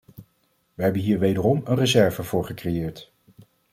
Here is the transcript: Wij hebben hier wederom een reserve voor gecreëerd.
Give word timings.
Wij 0.73 0.85
hebben 0.85 1.01
hier 1.01 1.19
wederom 1.19 1.61
een 1.65 1.75
reserve 1.75 2.23
voor 2.23 2.45
gecreëerd. 2.45 3.11